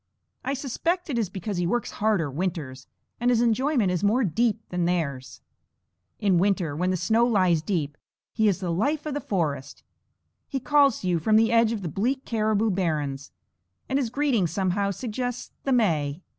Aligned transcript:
I 0.43 0.55
suspect 0.55 1.11
it 1.11 1.19
is 1.19 1.29
because 1.29 1.57
he 1.57 1.67
works 1.67 1.91
harder 1.91 2.31
winters, 2.31 2.87
and 3.19 3.29
his 3.29 3.39
enjoyment 3.39 3.91
is 3.91 4.03
more 4.03 4.23
deep 4.23 4.67
than 4.69 4.85
theirs. 4.85 5.41
In 6.19 6.39
winter 6.39 6.75
when 6.75 6.89
the 6.89 6.97
snow 6.97 7.23
lies 7.27 7.61
deep, 7.61 7.95
he 8.33 8.47
is 8.47 8.61
the 8.61 8.71
life 8.71 9.05
of 9.05 9.13
the 9.13 9.21
forest. 9.21 9.83
He 10.47 10.59
calls 10.59 11.01
to 11.01 11.07
you 11.07 11.19
from 11.19 11.35
the 11.35 11.51
edges 11.51 11.73
of 11.73 11.81
the 11.83 11.87
bleak 11.87 12.25
caribou 12.25 12.71
barrens, 12.71 13.31
and 13.87 13.99
his 13.99 14.09
greeting 14.09 14.47
somehow 14.47 14.89
suggests 14.89 15.51
the 15.65 15.71
May. 15.71 16.23